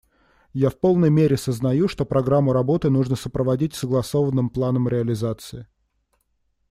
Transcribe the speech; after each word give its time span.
Я 0.53 0.71
в 0.71 0.79
полной 0.79 1.11
мере 1.11 1.37
сознаю, 1.37 1.87
что 1.87 2.05
программу 2.05 2.53
работы 2.53 2.89
нужно 2.89 3.15
сопроводить 3.15 3.75
согласованным 3.75 4.49
планом 4.49 4.87
реализации. 4.89 5.67